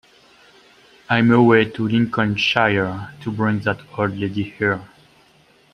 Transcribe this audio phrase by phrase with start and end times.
[1.11, 4.81] I'm away to Lincolnshire to bring that old lady here.